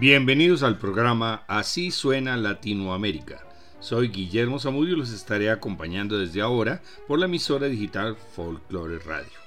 Bienvenidos 0.00 0.62
al 0.62 0.78
programa 0.78 1.44
Así 1.46 1.90
suena 1.90 2.38
Latinoamérica. 2.38 3.44
Soy 3.80 4.08
Guillermo 4.08 4.58
Zamudio 4.58 4.94
y 4.94 4.96
los 4.96 5.12
estaré 5.12 5.50
acompañando 5.50 6.16
desde 6.16 6.40
ahora 6.40 6.80
por 7.06 7.18
la 7.18 7.26
emisora 7.26 7.66
digital 7.66 8.16
Folklore 8.16 8.98
Radio. 9.00 9.38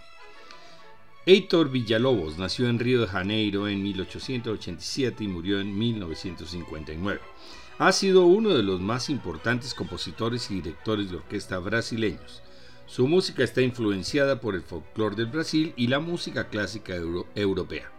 Heitor 1.26 1.72
Villalobos 1.72 2.38
nació 2.38 2.70
en 2.70 2.78
Río 2.78 3.02
de 3.02 3.08
Janeiro 3.08 3.68
en 3.68 3.82
1887 3.82 5.24
y 5.24 5.28
murió 5.28 5.60
en 5.60 5.76
1959. 5.76 7.20
Ha 7.80 7.92
sido 7.92 8.28
uno 8.28 8.50
de 8.50 8.62
los 8.62 8.80
más 8.80 9.10
importantes 9.10 9.74
compositores 9.74 10.52
y 10.52 10.62
directores 10.62 11.10
de 11.10 11.18
orquesta 11.18 11.58
brasileños. 11.58 12.44
Su 12.86 13.08
música 13.08 13.44
está 13.44 13.64
influenciada 13.64 14.40
por 14.40 14.54
el 14.54 14.62
folclore 14.62 15.16
del 15.16 15.32
Brasil 15.32 15.74
y 15.76 15.88
la 15.88 16.00
música 16.00 16.50
clásica 16.50 16.94
europea. 17.34 17.92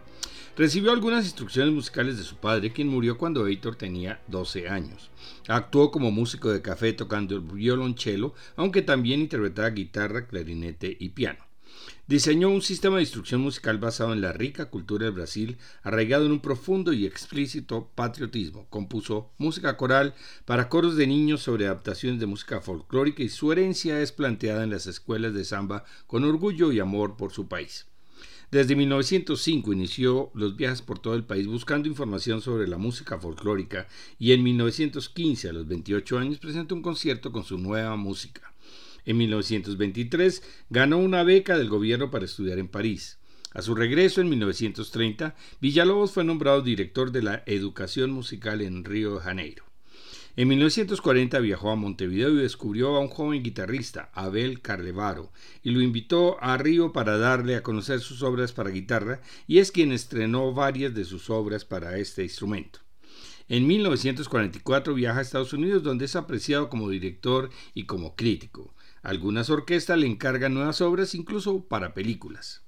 Recibió 0.56 0.92
algunas 0.92 1.24
instrucciones 1.24 1.74
musicales 1.74 2.16
de 2.16 2.22
su 2.22 2.36
padre, 2.36 2.72
quien 2.72 2.86
murió 2.86 3.18
cuando 3.18 3.44
Heitor 3.44 3.74
tenía 3.74 4.22
12 4.28 4.68
años. 4.68 5.10
Actuó 5.48 5.90
como 5.90 6.12
músico 6.12 6.48
de 6.52 6.62
café 6.62 6.92
tocando 6.92 7.34
el 7.34 7.40
violonchelo, 7.40 8.34
aunque 8.54 8.80
también 8.80 9.18
interpretaba 9.18 9.70
guitarra, 9.70 10.28
clarinete 10.28 10.96
y 11.00 11.08
piano. 11.08 11.44
Diseñó 12.06 12.50
un 12.50 12.62
sistema 12.62 12.96
de 12.96 13.02
instrucción 13.02 13.40
musical 13.40 13.78
basado 13.78 14.12
en 14.12 14.20
la 14.20 14.32
rica 14.32 14.70
cultura 14.70 15.06
del 15.06 15.14
Brasil, 15.14 15.58
arraigado 15.82 16.26
en 16.26 16.30
un 16.30 16.40
profundo 16.40 16.92
y 16.92 17.04
explícito 17.04 17.90
patriotismo. 17.96 18.68
Compuso 18.70 19.32
música 19.38 19.76
coral 19.76 20.14
para 20.44 20.68
coros 20.68 20.94
de 20.94 21.08
niños 21.08 21.42
sobre 21.42 21.66
adaptaciones 21.66 22.20
de 22.20 22.26
música 22.26 22.60
folclórica 22.60 23.24
y 23.24 23.28
su 23.28 23.50
herencia 23.50 24.00
es 24.00 24.12
planteada 24.12 24.62
en 24.62 24.70
las 24.70 24.86
escuelas 24.86 25.34
de 25.34 25.44
samba 25.44 25.84
con 26.06 26.22
orgullo 26.22 26.70
y 26.70 26.78
amor 26.78 27.16
por 27.16 27.32
su 27.32 27.48
país. 27.48 27.88
Desde 28.54 28.76
1905 28.76 29.72
inició 29.72 30.30
los 30.32 30.54
viajes 30.54 30.80
por 30.80 31.00
todo 31.00 31.14
el 31.14 31.24
país 31.24 31.48
buscando 31.48 31.88
información 31.88 32.40
sobre 32.40 32.68
la 32.68 32.78
música 32.78 33.18
folclórica 33.18 33.88
y 34.16 34.30
en 34.30 34.44
1915, 34.44 35.48
a 35.48 35.52
los 35.52 35.66
28 35.66 36.18
años, 36.18 36.38
presentó 36.38 36.76
un 36.76 36.82
concierto 36.82 37.32
con 37.32 37.42
su 37.42 37.58
nueva 37.58 37.96
música. 37.96 38.54
En 39.06 39.16
1923 39.16 40.44
ganó 40.70 40.98
una 40.98 41.24
beca 41.24 41.58
del 41.58 41.68
gobierno 41.68 42.12
para 42.12 42.26
estudiar 42.26 42.60
en 42.60 42.68
París. 42.68 43.18
A 43.50 43.60
su 43.60 43.74
regreso 43.74 44.20
en 44.20 44.28
1930, 44.28 45.34
Villalobos 45.60 46.12
fue 46.12 46.22
nombrado 46.22 46.62
director 46.62 47.10
de 47.10 47.22
la 47.22 47.42
educación 47.46 48.12
musical 48.12 48.60
en 48.60 48.84
Río 48.84 49.16
de 49.16 49.20
Janeiro. 49.20 49.73
En 50.36 50.48
1940 50.48 51.38
viajó 51.38 51.70
a 51.70 51.76
Montevideo 51.76 52.30
y 52.30 52.42
descubrió 52.42 52.96
a 52.96 52.98
un 52.98 53.06
joven 53.06 53.44
guitarrista, 53.44 54.10
Abel 54.14 54.60
Carlevaro, 54.60 55.30
y 55.62 55.70
lo 55.70 55.80
invitó 55.80 56.42
a 56.42 56.56
Río 56.58 56.92
para 56.92 57.18
darle 57.18 57.54
a 57.54 57.62
conocer 57.62 58.00
sus 58.00 58.20
obras 58.24 58.52
para 58.52 58.70
guitarra, 58.70 59.20
y 59.46 59.58
es 59.58 59.70
quien 59.70 59.92
estrenó 59.92 60.52
varias 60.52 60.92
de 60.92 61.04
sus 61.04 61.30
obras 61.30 61.64
para 61.64 61.98
este 61.98 62.24
instrumento. 62.24 62.80
En 63.48 63.64
1944 63.68 64.94
viaja 64.94 65.20
a 65.20 65.22
Estados 65.22 65.52
Unidos 65.52 65.84
donde 65.84 66.06
es 66.06 66.16
apreciado 66.16 66.68
como 66.68 66.90
director 66.90 67.50
y 67.72 67.84
como 67.84 68.16
crítico. 68.16 68.74
Algunas 69.02 69.50
orquestas 69.50 69.98
le 69.98 70.08
encargan 70.08 70.54
nuevas 70.54 70.80
obras 70.80 71.14
incluso 71.14 71.64
para 71.66 71.94
películas. 71.94 72.64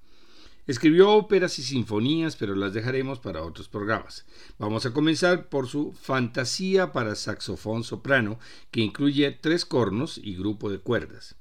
Escribió 0.67 1.13
óperas 1.13 1.59
y 1.59 1.63
sinfonías, 1.63 2.37
pero 2.37 2.57
las 2.57 2.73
dejaremos 2.73 3.21
para 3.21 3.45
otros 3.45 3.69
programas. 3.69 4.27
Vamos 4.59 4.85
a 4.85 4.93
comenzar 4.93 5.49
por 5.49 5.69
su 5.69 5.93
Fantasía 5.93 6.93
para 6.93 7.15
saxofón 7.15 7.85
soprano, 7.85 8.39
que 8.71 8.81
incluye 8.81 9.31
tres 9.31 9.65
cornos 9.65 10.19
y 10.19 10.35
grupo 10.35 10.71
de 10.71 10.79
cuerdas. 10.79 11.37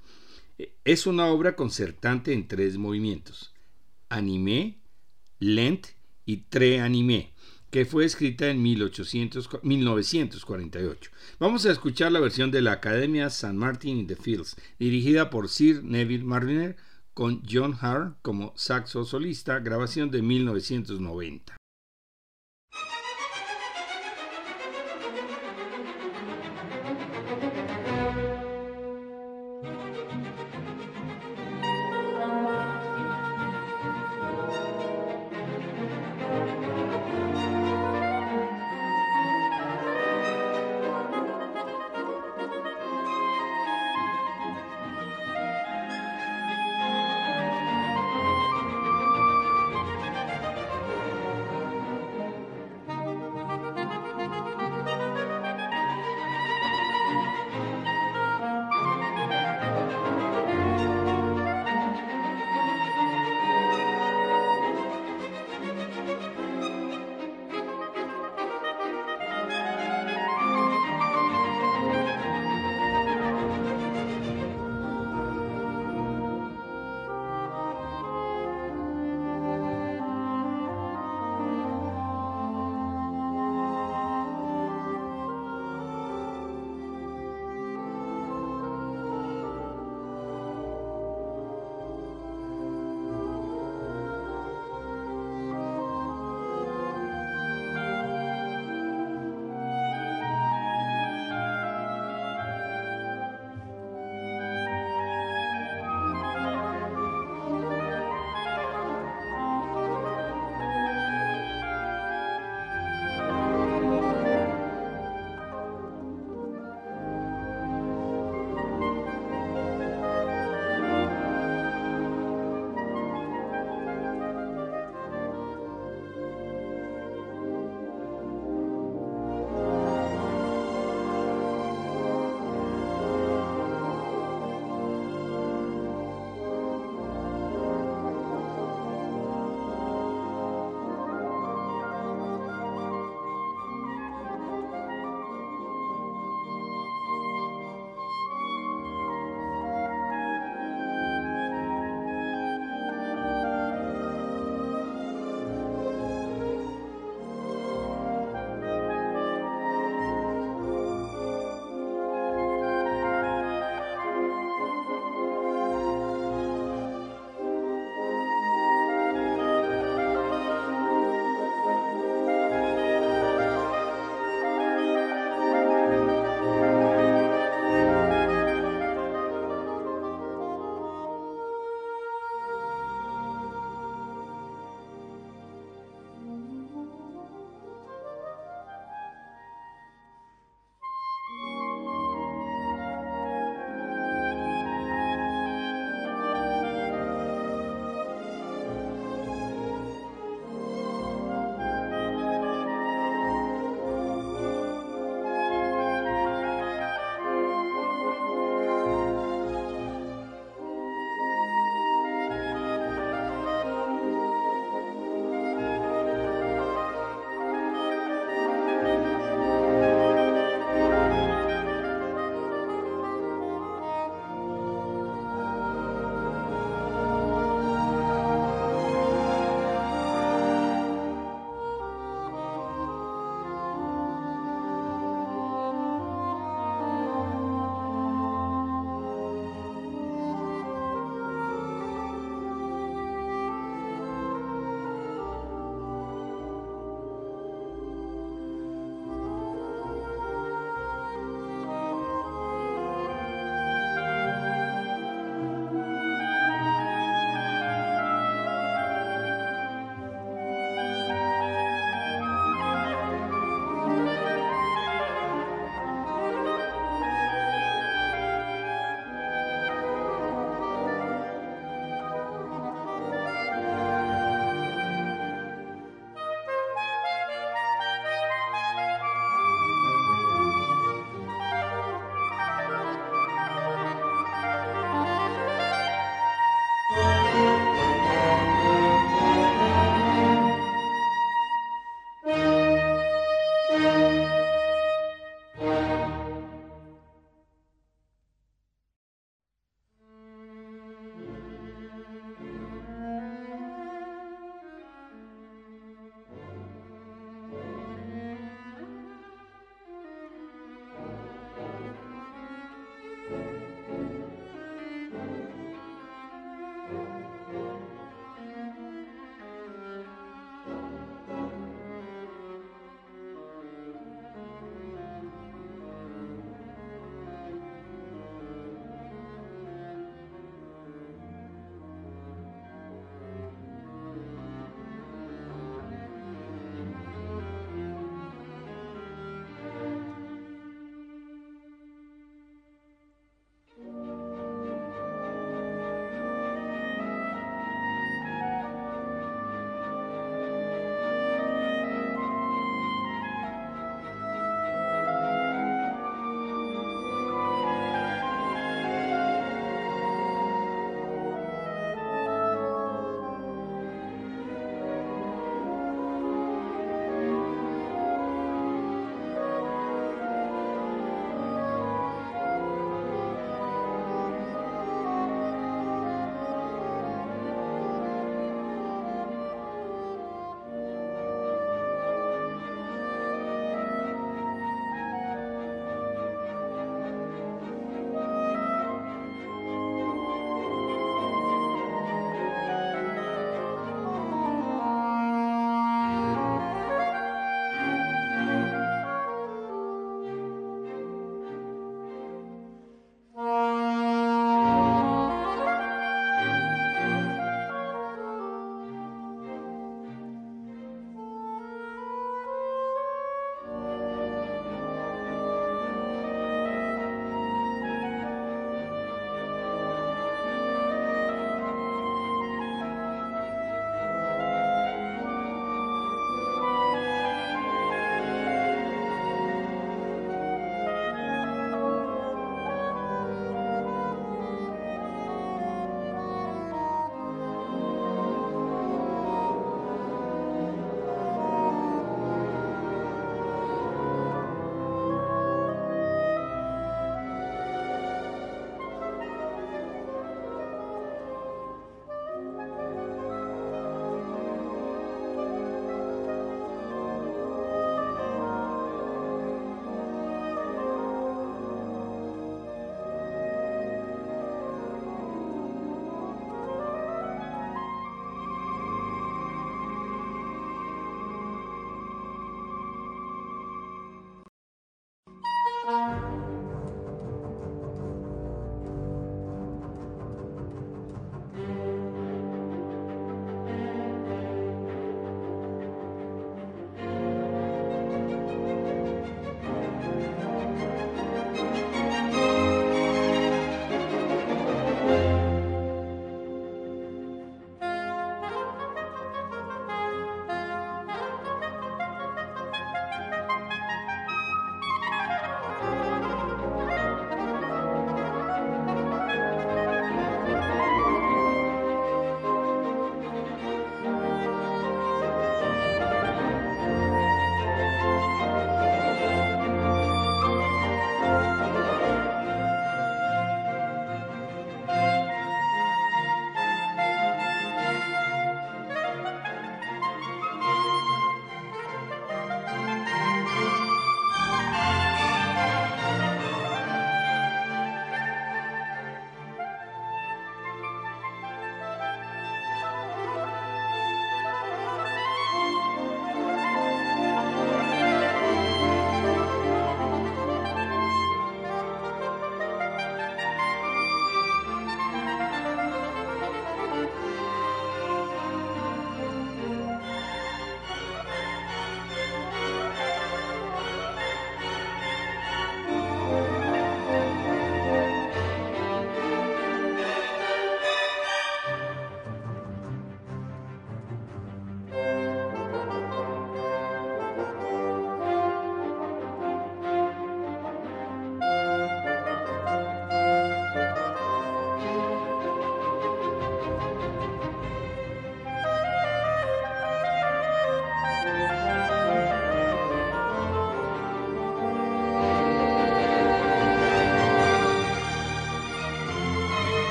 Es 0.83 1.07
una 1.07 1.25
obra 1.25 1.55
concertante 1.55 2.33
en 2.33 2.47
tres 2.47 2.77
movimientos: 2.77 3.53
animé, 4.09 4.77
lent 5.39 5.87
y 6.25 6.37
tre 6.37 6.81
animé 6.81 7.35
que 7.75 7.85
fue 7.85 8.05
escrita 8.05 8.49
en 8.49 8.61
1948. 8.61 11.11
Vamos 11.39 11.65
a 11.65 11.71
escuchar 11.73 12.09
la 12.09 12.21
versión 12.21 12.49
de 12.49 12.61
la 12.61 12.71
Academia 12.71 13.29
San 13.29 13.57
Martin 13.57 13.97
in 13.97 14.07
the 14.07 14.15
Fields, 14.15 14.55
dirigida 14.79 15.29
por 15.29 15.49
Sir 15.49 15.83
Neville 15.83 16.23
Marriner, 16.23 16.77
con 17.15 17.41
John 17.49 17.75
Hart 17.79 18.17
como 18.21 18.53
saxo 18.57 19.05
solista, 19.05 19.59
grabación 19.59 20.11
de 20.11 20.21
1990. 20.21 21.55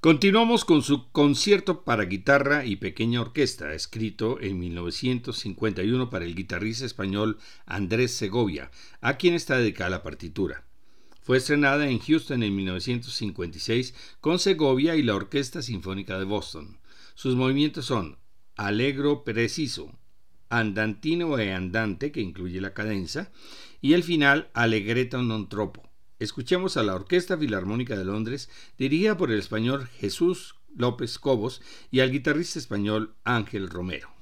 Continuamos 0.00 0.64
con 0.64 0.80
su 0.80 1.10
concierto 1.10 1.84
para 1.84 2.06
guitarra 2.06 2.64
y 2.64 2.76
pequeña 2.76 3.20
orquesta, 3.20 3.74
escrito 3.74 4.40
en 4.40 4.58
1951 4.58 6.08
para 6.08 6.24
el 6.24 6.34
guitarrista 6.34 6.86
español 6.86 7.36
Andrés 7.66 8.12
Segovia, 8.12 8.70
a 9.02 9.18
quien 9.18 9.34
está 9.34 9.58
dedicada 9.58 9.90
la 9.90 10.02
partitura. 10.02 10.64
Fue 11.20 11.36
estrenada 11.36 11.86
en 11.86 11.98
Houston 11.98 12.42
en 12.42 12.56
1956 12.56 13.94
con 14.22 14.38
Segovia 14.38 14.96
y 14.96 15.02
la 15.02 15.16
Orquesta 15.16 15.60
Sinfónica 15.60 16.18
de 16.18 16.24
Boston. 16.24 16.78
Sus 17.14 17.36
movimientos 17.36 17.84
son 17.84 18.16
alegro 18.56 19.22
preciso, 19.22 19.92
andantino 20.48 21.38
e 21.38 21.52
andante, 21.52 22.10
que 22.10 22.22
incluye 22.22 22.62
la 22.62 22.72
cadenza, 22.72 23.32
y 23.82 23.92
el 23.92 24.02
final 24.02 24.48
alegreto 24.54 25.20
non 25.20 25.50
troppo. 25.50 25.89
Escuchemos 26.20 26.76
a 26.76 26.82
la 26.82 26.94
Orquesta 26.94 27.38
Filarmónica 27.38 27.96
de 27.96 28.04
Londres, 28.04 28.50
dirigida 28.76 29.16
por 29.16 29.30
el 29.30 29.38
español 29.38 29.86
Jesús 29.86 30.54
López 30.76 31.18
Cobos 31.18 31.62
y 31.90 32.00
al 32.00 32.12
guitarrista 32.12 32.58
español 32.58 33.14
Ángel 33.24 33.70
Romero. 33.70 34.19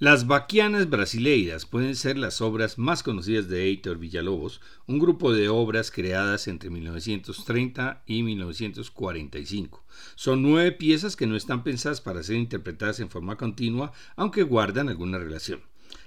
Las 0.00 0.26
Baquianas 0.26 0.88
Brasileiras 0.88 1.66
pueden 1.66 1.94
ser 1.94 2.16
las 2.16 2.40
obras 2.40 2.78
más 2.78 3.02
conocidas 3.02 3.50
de 3.50 3.64
Heitor 3.64 3.98
Villalobos, 3.98 4.62
un 4.86 4.98
grupo 4.98 5.30
de 5.30 5.50
obras 5.50 5.90
creadas 5.90 6.48
entre 6.48 6.70
1930 6.70 8.02
y 8.06 8.22
1945. 8.22 9.84
Son 10.14 10.40
nueve 10.40 10.72
piezas 10.72 11.16
que 11.16 11.26
no 11.26 11.36
están 11.36 11.62
pensadas 11.64 12.00
para 12.00 12.22
ser 12.22 12.36
interpretadas 12.36 13.00
en 13.00 13.10
forma 13.10 13.36
continua, 13.36 13.92
aunque 14.16 14.42
guardan 14.42 14.88
alguna 14.88 15.18
relación. 15.18 15.60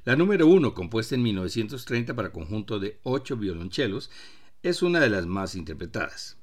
La 0.06 0.16
número 0.16 0.48
uno, 0.48 0.74
compuesta 0.74 1.14
en 1.14 1.22
1930 1.22 2.16
para 2.16 2.32
conjunto 2.32 2.80
de 2.80 2.98
ocho 3.04 3.38
violonchelos, 3.38 4.10
es 4.64 4.82
una 4.82 5.02
de 5.02 5.12
las 5.12 5.28
más 5.28 5.54
interpretadas. 5.54 6.38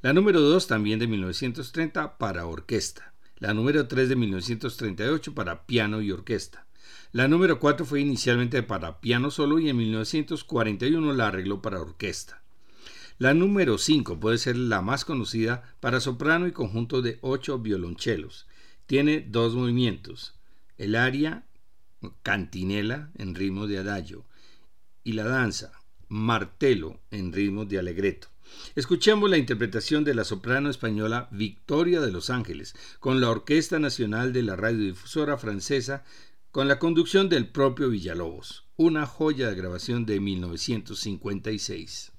La 0.00 0.14
número 0.14 0.40
dos, 0.40 0.68
también 0.68 0.98
de 1.00 1.06
1930, 1.06 2.16
para 2.16 2.46
orquesta. 2.46 3.12
La 3.36 3.52
número 3.52 3.88
tres 3.88 4.08
de 4.08 4.16
1938 4.16 5.34
para 5.34 5.66
piano 5.66 6.00
y 6.00 6.10
orquesta. 6.10 6.64
La 7.12 7.28
número 7.28 7.60
4 7.60 7.86
fue 7.86 8.00
inicialmente 8.00 8.62
para 8.62 9.00
piano 9.00 9.30
solo 9.30 9.58
y 9.58 9.68
en 9.68 9.76
1941 9.76 11.12
la 11.12 11.28
arregló 11.28 11.62
para 11.62 11.80
orquesta. 11.80 12.42
La 13.18 13.32
número 13.34 13.78
5 13.78 14.18
puede 14.18 14.38
ser 14.38 14.56
la 14.56 14.82
más 14.82 15.04
conocida 15.04 15.76
para 15.80 16.00
soprano 16.00 16.48
y 16.48 16.52
conjunto 16.52 17.00
de 17.00 17.18
8 17.20 17.60
violonchelos. 17.60 18.46
Tiene 18.86 19.20
dos 19.20 19.54
movimientos, 19.54 20.34
el 20.78 20.96
aria 20.96 21.44
cantinela 22.22 23.10
en 23.16 23.34
ritmo 23.34 23.66
de 23.66 23.78
adagio 23.78 24.24
y 25.04 25.12
la 25.12 25.24
danza 25.24 25.72
martelo 26.08 27.00
en 27.10 27.32
ritmo 27.32 27.64
de 27.64 27.78
alegreto. 27.78 28.28
Escuchemos 28.74 29.30
la 29.30 29.38
interpretación 29.38 30.04
de 30.04 30.14
la 30.14 30.24
soprano 30.24 30.70
española 30.70 31.28
Victoria 31.30 32.00
de 32.00 32.12
Los 32.12 32.30
Ángeles 32.30 32.74
con 33.00 33.20
la 33.20 33.30
Orquesta 33.30 33.78
Nacional 33.78 34.32
de 34.32 34.42
la 34.42 34.56
Radiodifusora 34.56 35.38
Francesa 35.38 36.04
con 36.54 36.68
la 36.68 36.78
conducción 36.78 37.28
del 37.28 37.48
propio 37.48 37.90
Villalobos, 37.90 38.64
una 38.76 39.06
joya 39.06 39.48
de 39.48 39.56
grabación 39.56 40.06
de 40.06 40.20
1956. 40.20 42.12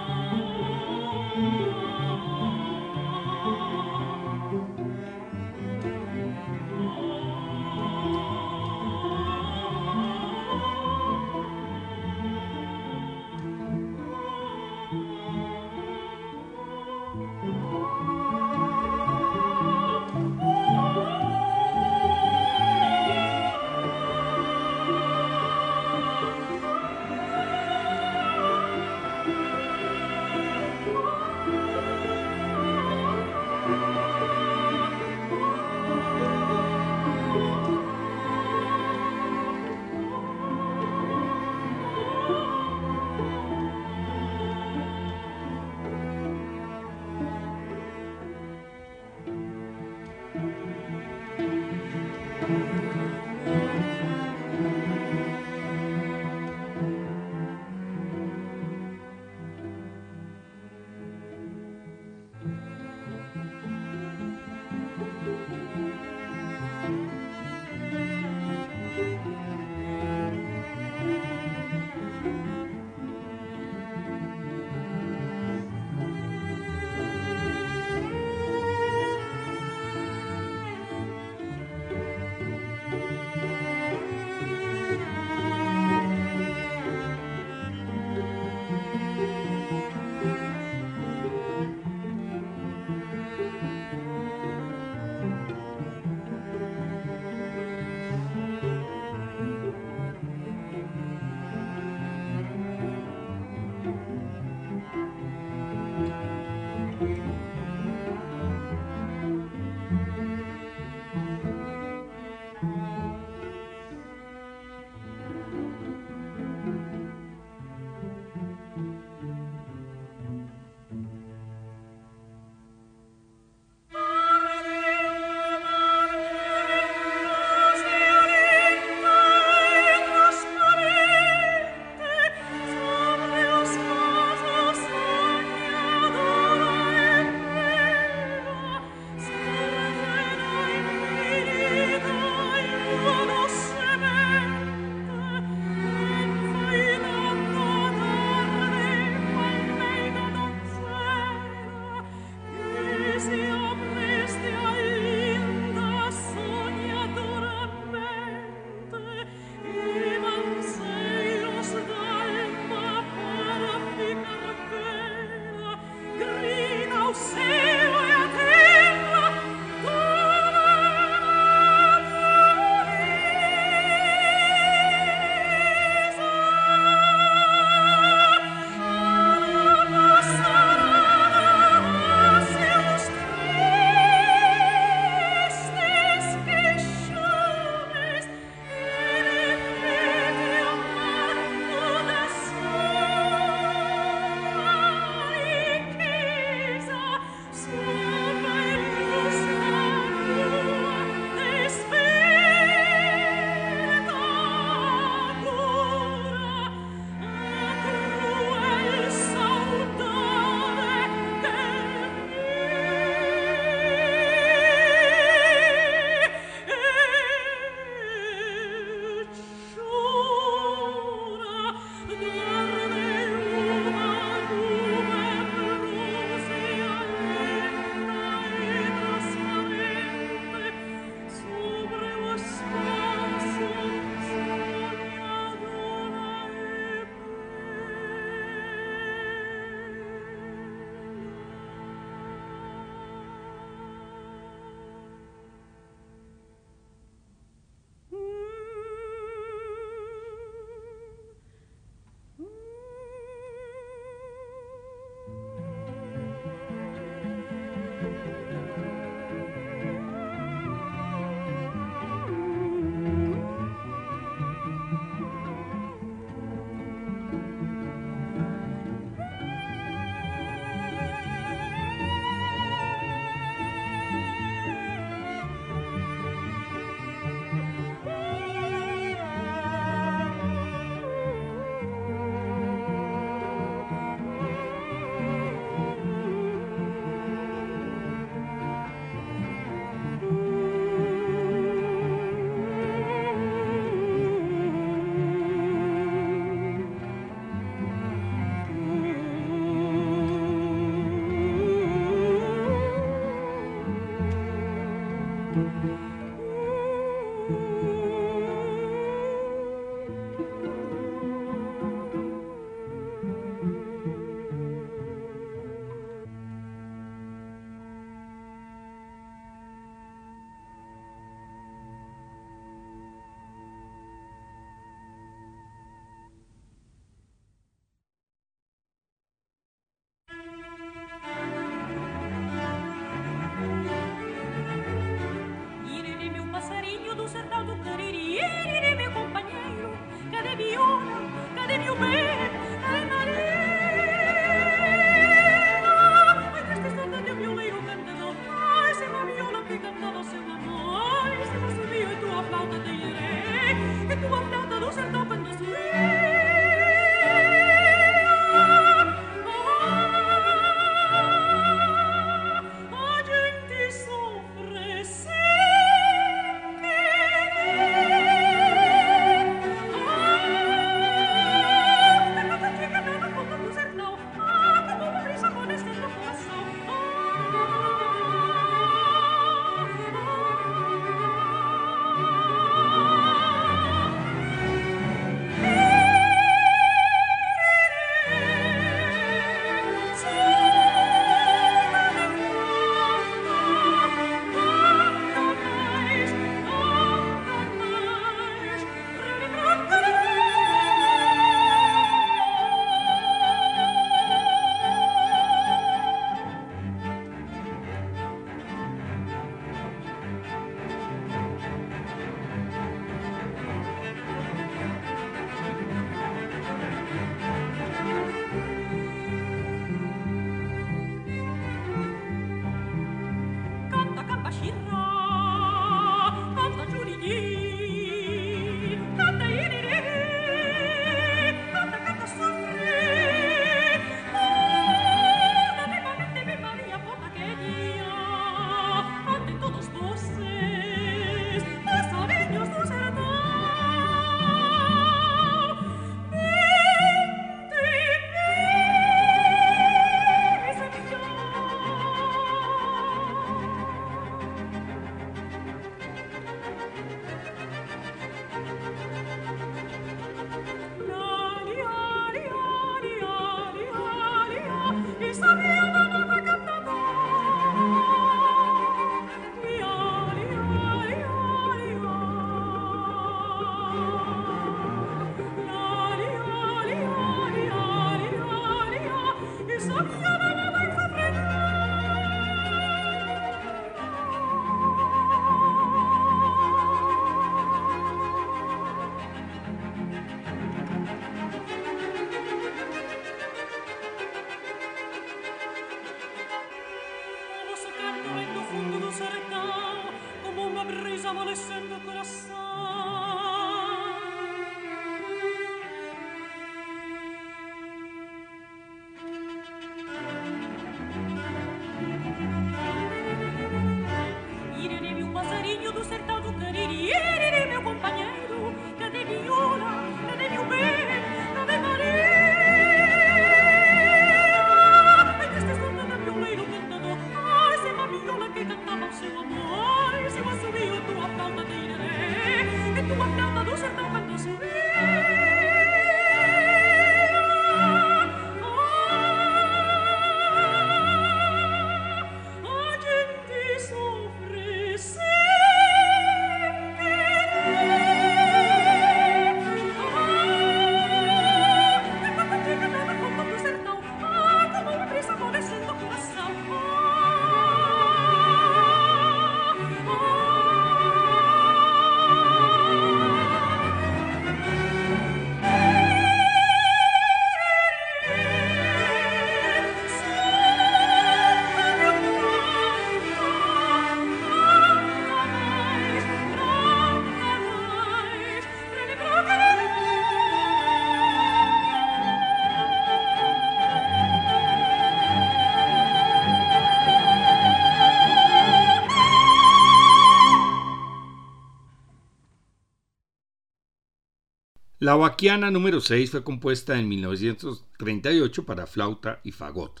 La 595.04 595.16
Baquiana 595.16 595.70
número 595.70 596.00
6 596.00 596.30
fue 596.30 596.44
compuesta 596.44 596.98
en 596.98 597.06
1938 597.10 598.64
para 598.64 598.86
flauta 598.86 599.38
y 599.44 599.52
fagot. 599.52 600.00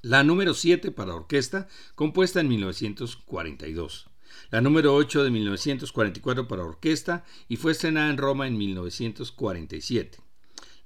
La 0.00 0.24
número 0.24 0.54
7 0.54 0.90
para 0.90 1.14
orquesta, 1.14 1.68
compuesta 1.96 2.40
en 2.40 2.48
1942. 2.48 4.08
La 4.50 4.62
número 4.62 4.94
8 4.94 5.22
de 5.22 5.30
1944 5.30 6.48
para 6.48 6.64
orquesta 6.64 7.26
y 7.46 7.56
fue 7.56 7.72
estrenada 7.72 8.08
en 8.08 8.16
Roma 8.16 8.46
en 8.46 8.56
1947. 8.56 10.18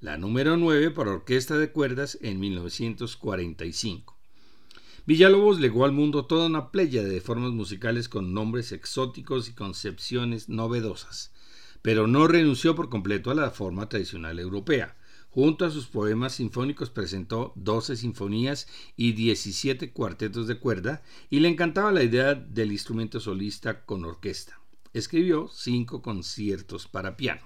La 0.00 0.18
número 0.18 0.56
9 0.56 0.90
para 0.90 1.12
orquesta 1.12 1.56
de 1.56 1.70
cuerdas 1.70 2.18
en 2.20 2.40
1945. 2.40 4.18
Villalobos 5.06 5.60
legó 5.60 5.84
al 5.84 5.92
mundo 5.92 6.26
toda 6.26 6.48
una 6.48 6.72
playa 6.72 7.04
de 7.04 7.20
formas 7.20 7.52
musicales 7.52 8.08
con 8.08 8.34
nombres 8.34 8.72
exóticos 8.72 9.48
y 9.48 9.52
concepciones 9.52 10.48
novedosas 10.48 11.30
pero 11.84 12.06
no 12.06 12.26
renunció 12.26 12.74
por 12.74 12.88
completo 12.88 13.30
a 13.30 13.34
la 13.34 13.50
forma 13.50 13.90
tradicional 13.90 14.38
europea. 14.38 14.96
Junto 15.28 15.66
a 15.66 15.70
sus 15.70 15.86
poemas 15.86 16.36
sinfónicos 16.36 16.88
presentó 16.88 17.52
12 17.56 17.96
sinfonías 17.96 18.68
y 18.96 19.12
17 19.12 19.92
cuartetos 19.92 20.46
de 20.46 20.58
cuerda 20.58 21.02
y 21.28 21.40
le 21.40 21.48
encantaba 21.48 21.92
la 21.92 22.02
idea 22.02 22.34
del 22.34 22.72
instrumento 22.72 23.20
solista 23.20 23.84
con 23.84 24.06
orquesta. 24.06 24.58
Escribió 24.94 25.50
cinco 25.52 26.00
conciertos 26.00 26.88
para 26.88 27.18
piano. 27.18 27.42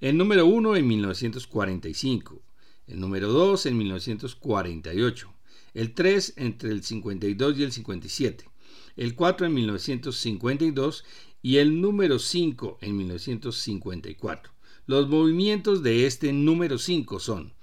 El 0.00 0.16
número 0.16 0.46
1 0.46 0.74
en 0.76 0.86
1945, 0.86 2.40
el 2.86 2.98
número 2.98 3.30
2 3.30 3.66
en 3.66 3.76
1948, 3.76 5.34
el 5.74 5.92
3 5.92 6.32
entre 6.38 6.70
el 6.70 6.82
52 6.82 7.58
y 7.58 7.62
el 7.62 7.72
57, 7.72 8.48
el 8.96 9.14
4 9.14 9.46
en 9.48 9.52
1952 9.52 11.04
y 11.46 11.58
el 11.58 11.80
número 11.80 12.18
5 12.18 12.78
en 12.80 12.96
1954. 12.96 14.52
Los 14.86 15.08
movimientos 15.08 15.80
de 15.84 16.04
este 16.04 16.32
número 16.32 16.76
5 16.76 17.20
son 17.20 17.54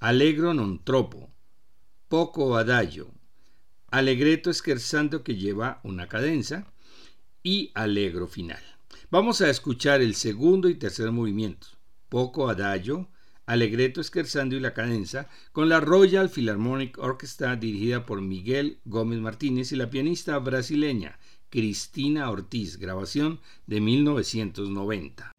Allegro 0.00 0.54
non 0.54 0.82
troppo, 0.82 1.30
Poco 2.10 2.58
adagio, 2.58 3.14
Allegretto 3.94 4.50
scherzando 4.50 5.22
que 5.22 5.38
lleva 5.38 5.78
una 5.84 6.08
cadenza 6.08 6.66
y 7.44 7.70
Allegro 7.74 8.26
final. 8.26 8.58
Vamos 9.08 9.40
a 9.40 9.50
escuchar 9.50 10.02
el 10.02 10.16
segundo 10.16 10.68
y 10.68 10.74
tercer 10.74 11.12
movimiento, 11.12 11.68
Poco 12.08 12.50
adagio, 12.50 13.06
Allegretto 13.46 14.02
scherzando 14.02 14.56
y 14.56 14.60
la 14.60 14.74
cadenza, 14.74 15.28
con 15.52 15.68
la 15.68 15.78
Royal 15.78 16.28
Philharmonic 16.28 16.98
Orchestra 16.98 17.54
dirigida 17.54 18.04
por 18.04 18.20
Miguel 18.20 18.80
Gómez 18.84 19.20
Martínez 19.20 19.70
y 19.70 19.76
la 19.76 19.90
pianista 19.90 20.36
brasileña 20.40 21.20
Cristina 21.50 22.30
Ortiz, 22.30 22.78
grabación 22.78 23.40
de 23.66 23.80
1990. 23.80 25.32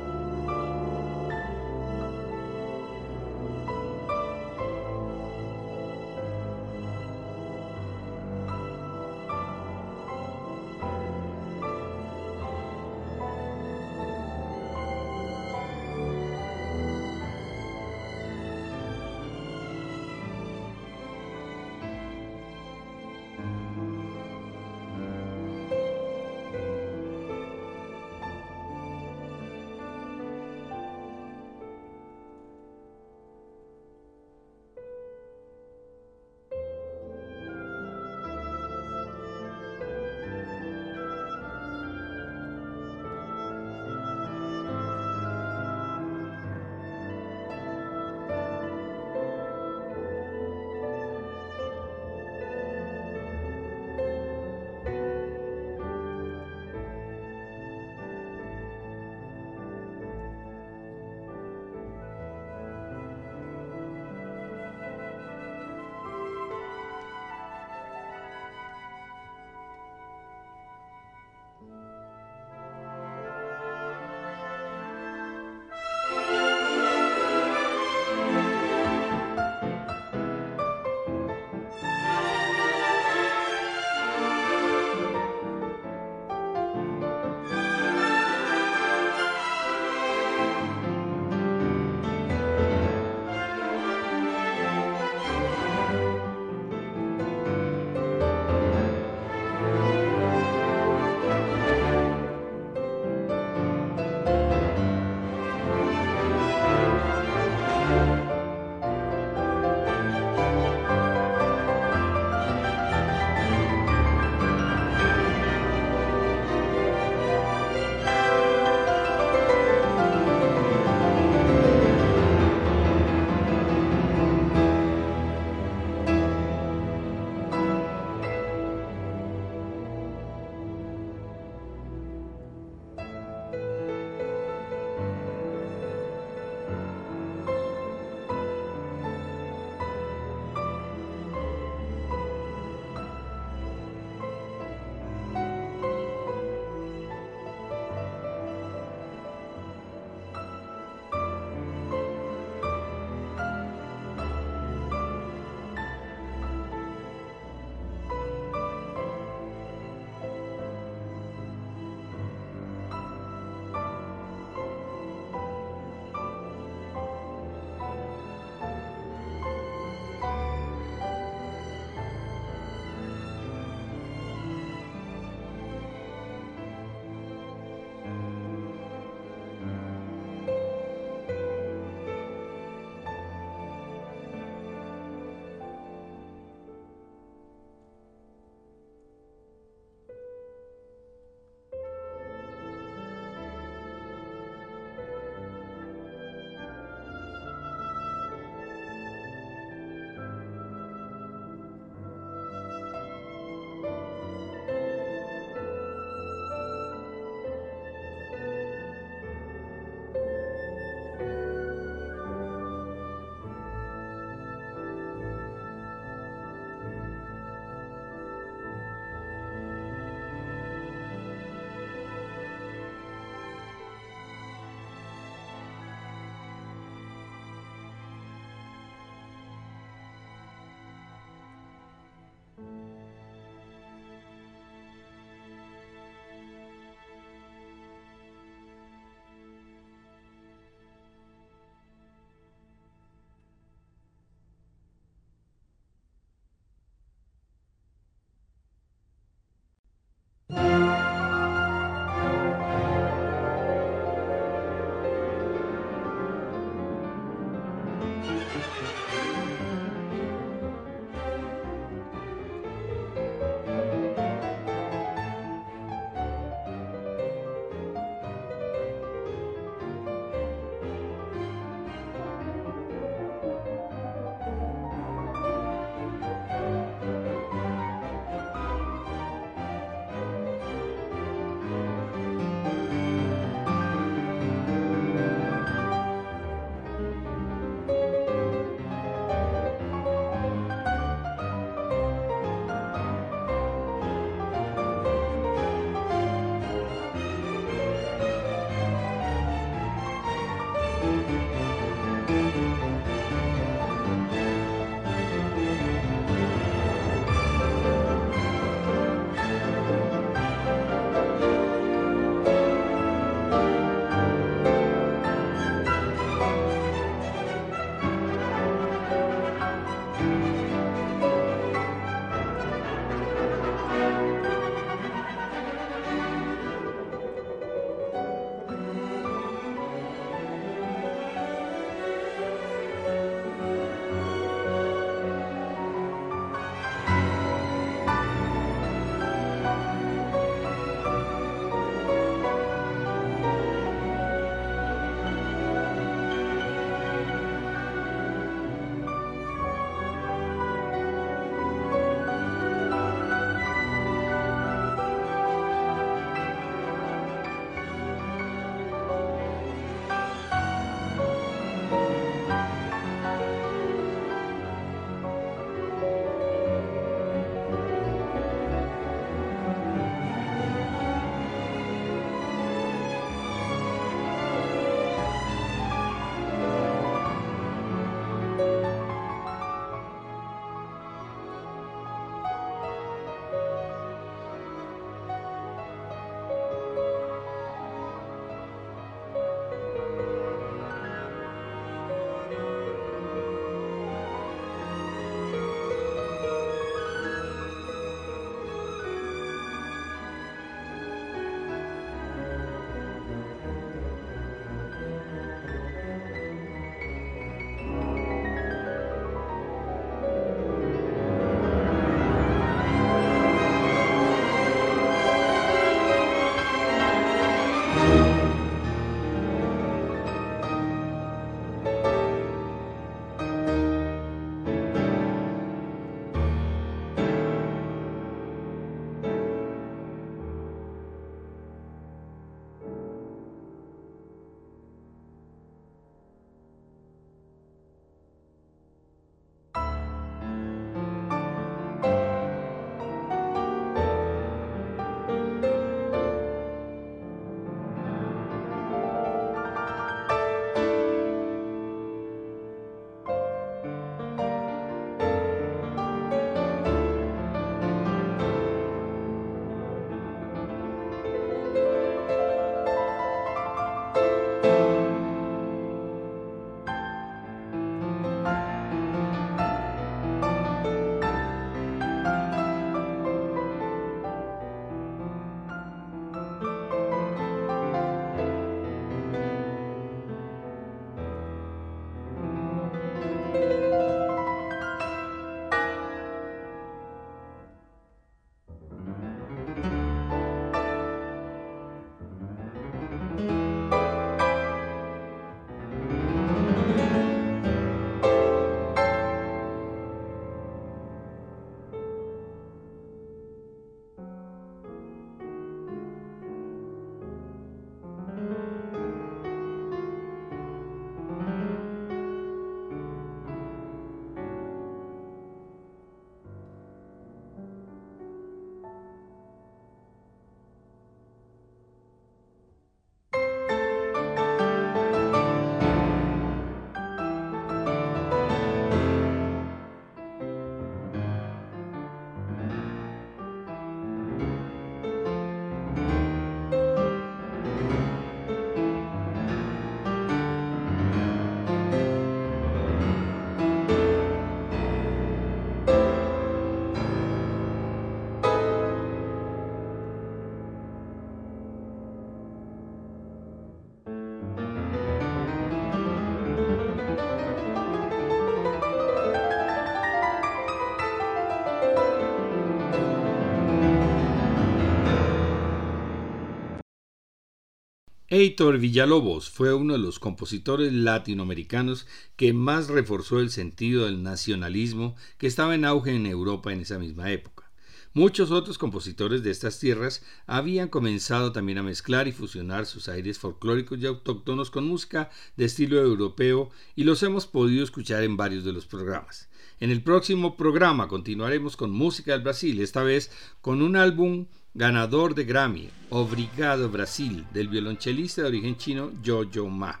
Heitor 568.34 568.78
Villalobos 568.78 569.50
fue 569.50 569.74
uno 569.74 569.92
de 569.92 569.98
los 569.98 570.18
compositores 570.18 570.90
latinoamericanos 570.90 572.06
que 572.34 572.54
más 572.54 572.88
reforzó 572.88 573.40
el 573.40 573.50
sentido 573.50 574.06
del 574.06 574.22
nacionalismo 574.22 575.16
que 575.36 575.46
estaba 575.46 575.74
en 575.74 575.84
auge 575.84 576.16
en 576.16 576.24
Europa 576.24 576.72
en 576.72 576.80
esa 576.80 576.98
misma 576.98 577.30
época. 577.30 577.70
Muchos 578.14 578.50
otros 578.50 578.78
compositores 578.78 579.42
de 579.42 579.50
estas 579.50 579.78
tierras 579.78 580.24
habían 580.46 580.88
comenzado 580.88 581.52
también 581.52 581.76
a 581.76 581.82
mezclar 581.82 582.26
y 582.26 582.32
fusionar 582.32 582.86
sus 582.86 583.10
aires 583.10 583.38
folclóricos 583.38 583.98
y 583.98 584.06
autóctonos 584.06 584.70
con 584.70 584.88
música 584.88 585.28
de 585.58 585.66
estilo 585.66 586.00
europeo 586.00 586.70
y 586.96 587.04
los 587.04 587.22
hemos 587.22 587.46
podido 587.46 587.84
escuchar 587.84 588.22
en 588.22 588.38
varios 588.38 588.64
de 588.64 588.72
los 588.72 588.86
programas. 588.86 589.50
En 589.78 589.90
el 589.90 590.02
próximo 590.02 590.56
programa 590.56 591.06
continuaremos 591.06 591.76
con 591.76 591.90
música 591.90 592.32
del 592.32 592.40
Brasil, 592.40 592.80
esta 592.80 593.02
vez 593.02 593.30
con 593.60 593.82
un 593.82 593.94
álbum 593.94 594.46
ganador 594.74 595.34
de 595.34 595.44
Grammy, 595.44 595.90
Obrigado 596.10 596.88
Brasil, 596.88 597.44
del 597.52 597.68
violonchelista 597.68 598.42
de 598.42 598.48
origen 598.48 598.76
chino 598.76 599.12
Yo-Yo 599.22 599.66
Ma. 599.66 600.00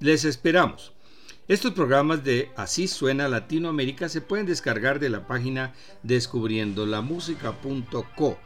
Les 0.00 0.24
esperamos. 0.24 0.92
Estos 1.48 1.72
programas 1.72 2.22
de 2.24 2.50
Así 2.56 2.88
Suena 2.88 3.28
Latinoamérica 3.28 4.08
se 4.08 4.20
pueden 4.20 4.46
descargar 4.46 4.98
de 4.98 5.10
la 5.10 5.28
página 5.28 5.74
descubriendolamusica.co 6.02 8.38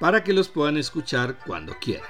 para 0.00 0.24
que 0.24 0.32
los 0.32 0.48
puedan 0.48 0.78
escuchar 0.78 1.38
cuando 1.46 1.74
quieran. 1.78 2.08